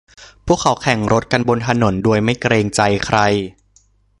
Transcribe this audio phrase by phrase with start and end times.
[0.45, 3.19] พวกเขาแข่งรถกันบนถนนโดยไม่เกรงใจใคร